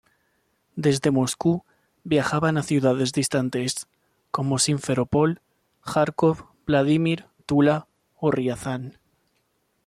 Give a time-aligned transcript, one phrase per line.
[0.75, 1.63] Desde Moscú
[2.03, 3.85] viajaban a ciudades distantes,
[4.31, 5.41] como Simferopol,
[5.85, 8.97] Járkov, Vladímir, Tula o Riazán.